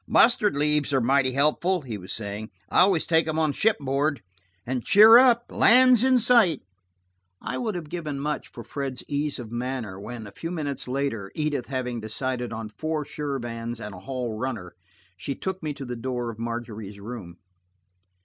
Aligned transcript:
"Mustard 0.07 0.55
leaves 0.57 0.91
are 0.93 0.99
mighty 0.99 1.33
helpful," 1.33 1.81
he 1.81 1.95
was 1.95 2.11
saying. 2.11 2.49
"I 2.69 2.79
always 2.79 3.05
take 3.05 3.27
'em 3.27 3.37
on 3.37 3.51
shipboard. 3.51 4.23
And 4.65 4.83
cheer 4.83 5.19
up: 5.19 5.45
land's 5.51 6.03
in 6.03 6.17
sight." 6.17 6.63
I 7.39 7.59
would 7.59 7.75
have 7.75 7.87
given 7.87 8.19
much 8.19 8.47
for 8.47 8.63
Fred's 8.63 9.03
ease 9.07 9.37
of 9.37 9.51
manner 9.51 9.99
when, 9.99 10.25
a 10.25 10.31
few 10.31 10.49
minutes 10.49 10.87
later, 10.87 11.31
Edith 11.35 11.67
having 11.67 11.99
decided 11.99 12.51
on 12.51 12.69
four 12.69 13.05
Shirvans 13.05 13.79
and 13.79 13.93
a 13.93 13.99
hall 13.99 14.35
runner, 14.39 14.73
she 15.17 15.35
took 15.35 15.61
me 15.61 15.71
to 15.75 15.85
the 15.85 15.95
door 15.95 16.31
of 16.31 16.39
Margery's 16.39 16.99
room. 16.99 17.37